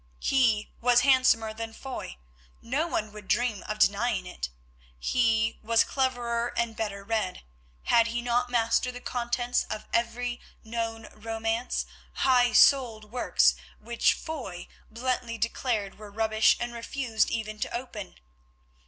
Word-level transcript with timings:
He 0.19 0.71
was 0.81 1.01
handsomer 1.01 1.53
than 1.53 1.73
Foy, 1.73 2.17
no 2.59 2.87
one 2.87 3.11
would 3.13 3.27
dream 3.27 3.61
of 3.67 3.77
denying 3.77 4.25
it. 4.25 4.49
He 4.99 5.59
was 5.61 5.83
cleverer 5.83 6.51
and 6.57 6.75
better 6.75 7.03
read, 7.03 7.43
had 7.83 8.07
he 8.07 8.19
not 8.23 8.49
mastered 8.49 8.95
the 8.95 8.99
contents 8.99 9.63
of 9.65 9.85
every 9.93 10.41
known 10.63 11.07
romance—high 11.13 12.51
souled 12.51 13.11
works 13.11 13.53
which 13.79 14.15
Foy 14.15 14.67
bluntly 14.89 15.37
declared 15.37 15.99
were 15.99 16.09
rubbish 16.09 16.57
and 16.59 16.73
refused 16.73 17.29
even 17.29 17.59
to 17.59 17.71
open? 17.71 18.15